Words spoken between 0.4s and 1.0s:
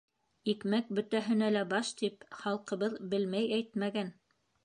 —Икмәк